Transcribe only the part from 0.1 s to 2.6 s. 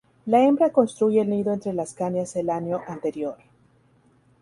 La hembra construye el nido entre las cañas el